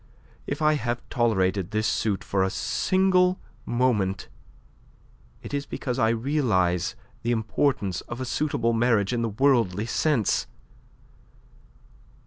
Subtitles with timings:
[0.47, 4.29] If I have tolerated this suit for a single moment,
[5.43, 10.47] it is because I realize the importance of a suitable marriage in the worldly sense.